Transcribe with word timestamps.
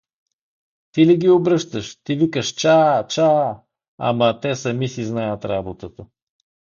Ти 0.91 1.05
ли 1.05 1.17
ги 1.17 1.29
обръщаш? 1.33 1.95
Ти 2.03 2.15
викаш 2.15 2.47
„чаа! 2.47 3.03
чаа!“, 3.15 3.61
ама 4.09 4.39
те 4.41 4.55
сами 4.55 4.87
си 4.87 5.03
знаят 5.03 5.45
работата. 5.45 6.07